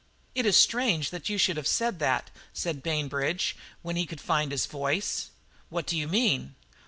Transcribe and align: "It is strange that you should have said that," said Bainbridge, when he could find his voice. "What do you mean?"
"It 0.33 0.47
is 0.47 0.57
strange 0.57 1.11
that 1.11 1.29
you 1.29 1.37
should 1.37 1.57
have 1.57 1.67
said 1.67 1.99
that," 1.99 2.31
said 2.53 2.81
Bainbridge, 2.81 3.55
when 3.83 3.97
he 3.97 4.07
could 4.07 4.19
find 4.19 4.51
his 4.51 4.65
voice. 4.65 5.29
"What 5.69 5.85
do 5.85 5.95
you 5.95 6.07
mean?" 6.07 6.55